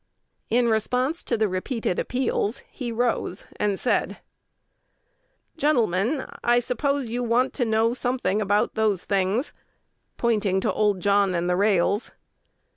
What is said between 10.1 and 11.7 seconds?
(pointing to old John and the